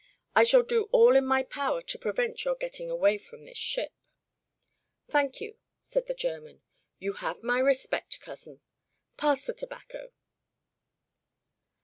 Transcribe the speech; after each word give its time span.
I 0.35 0.45
shall 0.45 0.63
do 0.63 0.89
all 0.91 1.15
in 1.15 1.27
my 1.27 1.43
power 1.43 1.83
to 1.83 1.99
prevent 1.99 2.43
your 2.43 2.55
getting 2.55 2.89
away 2.89 3.19
from 3.19 3.45
this 3.45 3.59
ship." 3.59 3.91
"Thank 5.07 5.39
you," 5.39 5.59
said 5.79 6.07
the 6.07 6.15
German. 6.15 6.63
"You 6.97 7.13
have 7.13 7.43
my 7.43 7.59
respect, 7.59 8.19
cousin. 8.19 8.61
Pass 9.15 9.45
the 9.45 9.53
tobacco." 9.53 10.11